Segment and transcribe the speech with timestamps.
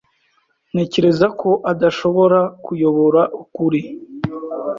[0.71, 3.81] Ntekereza ko adashobora kuyobora ukuri.